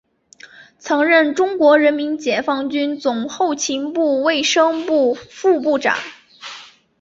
[0.79, 5.95] 曾任中国人民解放军总后勤部卫生部副部长。